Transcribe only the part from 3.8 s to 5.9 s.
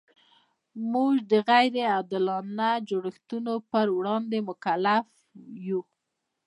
وړاندې مکلف یو.